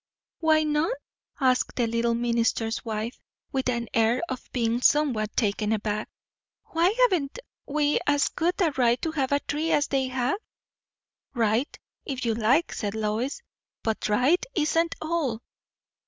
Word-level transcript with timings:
"Why 0.39 0.63
not?" 0.63 0.95
asked 1.39 1.75
the 1.75 1.85
little 1.85 2.15
minister's 2.15 2.83
wife, 2.83 3.19
with 3.51 3.69
an 3.69 3.87
air 3.93 4.23
of 4.29 4.51
being 4.51 4.81
somewhat 4.81 5.37
taken 5.37 5.71
aback. 5.71 6.09
"Why 6.71 6.89
haven't 7.03 7.37
we 7.67 7.99
as 8.07 8.29
good 8.29 8.59
a 8.61 8.71
right 8.77 8.99
to 9.03 9.11
have 9.11 9.31
a 9.31 9.39
tree 9.41 9.71
as 9.71 9.85
they 9.89 10.07
have?" 10.07 10.39
"Right, 11.35 11.77
if 12.03 12.25
you 12.25 12.33
like," 12.33 12.73
said 12.73 12.95
Lois; 12.95 13.43
"but 13.83 14.09
right 14.09 14.43
isn't 14.55 14.95
all." 15.03 15.43